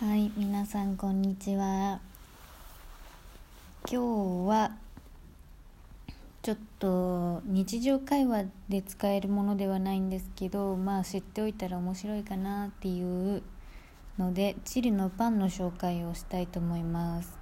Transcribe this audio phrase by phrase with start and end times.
[0.00, 1.98] はい、皆さんこんにちは。
[3.90, 4.70] 今日は
[6.40, 13.42] ちょっと日常会話で使えるものではないんですけど、まあ知っておいたら面白いかなっていう
[14.20, 17.36] ので、チリのパンの紹介をしたいと思います。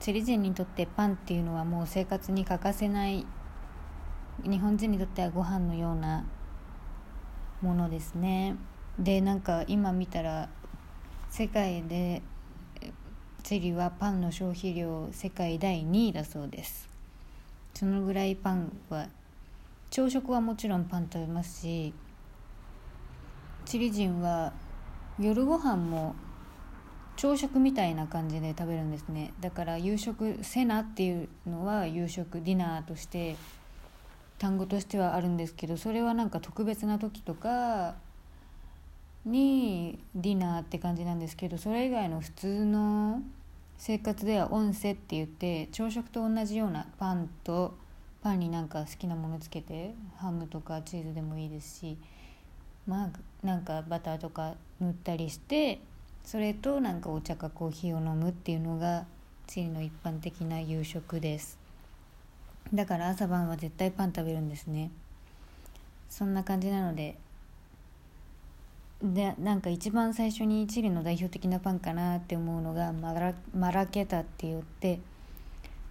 [0.00, 3.24] チリ人にとってパンっていうのはもう生活に欠かせない
[4.42, 6.24] 日本人にとってはご飯のような
[7.62, 8.56] ものですね。
[8.98, 10.48] でなんか今見たら
[11.30, 12.22] 世界で
[13.44, 16.88] チリはパンの消費量世界第2位だそうです。
[17.72, 19.06] そのぐらいパンは
[19.90, 21.94] 朝食はもちろんパン食べますし
[23.64, 24.52] チリ人は
[25.20, 26.16] 夜ご飯も
[27.14, 29.32] 朝食みたいな感じで食べるんですね。
[29.40, 33.36] だから夕食セナっていうのは夕食ディナーとして
[34.38, 37.94] 単語としてはあるんですけどそれはなんか特別な時とか
[39.24, 43.22] にディナーって感じなんですけどそれ以外の普通の
[43.76, 47.74] 生活ではオンセって言って朝食と同じようなパンと
[48.22, 51.96] パンになんか好きなものつけてハムとかチーズでもいいですし
[52.86, 55.80] まあなんかバターとか塗ったりして
[56.24, 59.06] それとなんかお茶かコーヒーを飲むっていうのが
[59.46, 61.58] チリの一般的な夕食です。
[62.72, 64.90] だから朝晩は絶対パン食べるんですね。
[66.08, 67.16] そんな感じなので
[69.02, 75.00] でなんか一番最初にチリの代表的なパンかなって思うのがマラマラケタって言って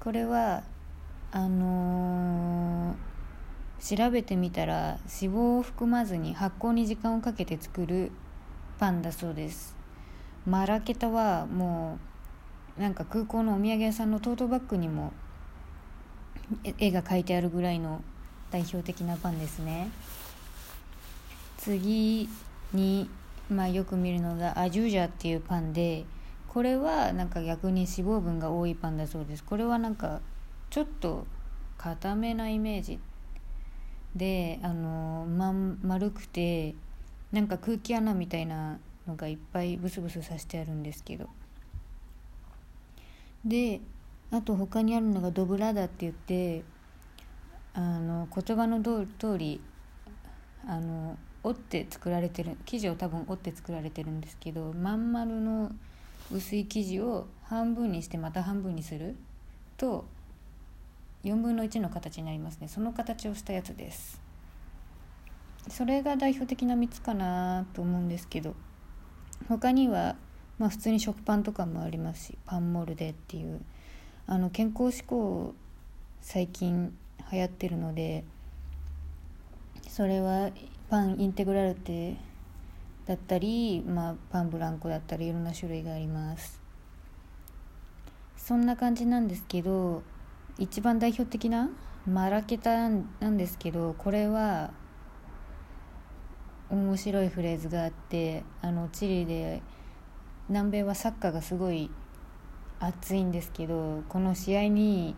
[0.00, 0.62] これは
[1.30, 8.10] あのー、調べてみたら脂肪を含まずに発酵に時間をかけて作る
[8.78, 9.76] パンだそうです。
[10.46, 11.98] マラケタはも
[12.78, 15.12] うなんか空港のお土産屋さんのトートバッグにも
[16.78, 18.02] 絵が描いてあるぐらいの
[18.50, 19.90] 代表的なパンですね。
[21.56, 22.28] 次
[22.74, 23.08] に、
[23.50, 26.04] まあ、よく見るのがアジュージャっていうパンで
[26.48, 29.42] これはなんか逆に脂肪分が多いパンだそうです。
[29.42, 30.20] これはなんか
[30.70, 31.26] ちょっと
[31.76, 33.00] 固めなイメージ。
[34.14, 36.74] であの、ま、丸くて
[37.32, 38.78] なんか空気穴みたいな
[39.08, 41.28] のがいっぱいブスブスさしてあるんですけど。
[43.44, 43.80] で
[44.30, 46.62] あと他にあるのがドブラダって言って
[47.74, 49.60] あの言葉の通り
[50.66, 55.70] あの折って作られてる生地を多分折って作られてるんですけどまん丸の
[56.32, 59.14] 薄い生地を半分にしてまた半分にする
[59.76, 60.06] と
[61.22, 62.68] 4分の1の形になりますね。
[62.68, 64.20] その形をしたやつです。
[65.68, 68.54] それが代表的な3つかなと思うんですけど
[69.48, 70.16] 他には
[70.58, 73.60] まあ普通に食パンとかもありますしパンモルデっていう
[74.26, 75.54] あの健康志向
[76.20, 76.94] 最近
[77.32, 78.24] 流行ってるので
[79.88, 80.50] それは
[80.88, 82.16] パンインテグラルテ
[83.06, 86.60] だったり、まあ、パンブランコだったりいろんな種類があります。
[88.36, 90.02] そんな感じなんですけど
[90.58, 91.70] 一番代表的な
[92.06, 94.70] マラケタなんですけどこれは
[96.68, 99.62] 面白いフレーズがあってあのチリで
[100.50, 101.90] 南米はサッカーがすごい
[102.80, 105.16] 熱いんですけどこの試合に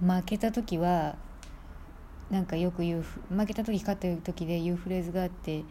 [0.00, 1.14] 負けた時は
[2.32, 5.64] なんかよく言う負けた時勝った時で言うフレーズがあって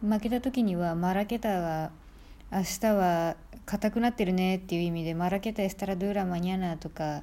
[0.00, 1.90] 負けた時にはマラケタが
[2.52, 7.22] 明日は硬くなってるねっていう意味でマラケタエスタラドゥーラマニャナとか。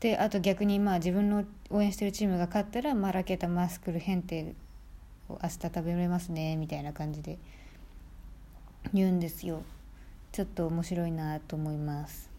[0.00, 4.56] であと逆にまあ自分の応援してるチームが勝ったらマラケタマスクルヘンテ
[5.28, 7.38] を明日食べれますねみたいな感じで
[8.92, 9.62] 言うんですよ。
[10.32, 12.30] ちょっと面白いなと思います。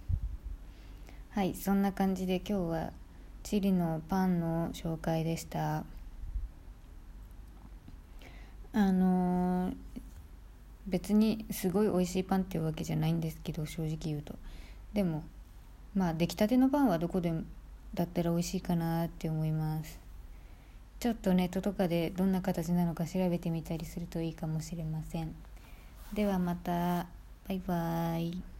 [1.29, 2.91] はいそんな感じで今日は
[3.43, 5.83] チリのパンの紹介でした。
[8.71, 9.75] あのー、
[10.87, 14.35] 別にすごい美味しいパンっていうわけじゃないんですけど正直言うと。
[14.93, 15.23] でも
[15.93, 17.33] まあ出来たてのパンはどこで
[17.93, 19.99] だったら美味しいかなって思います。
[20.99, 25.35] ちょっとネットとかでどんな形なのか調べてみたりするといいかもしれません。
[26.13, 27.07] ではまた。
[27.45, 28.52] バイバーイ。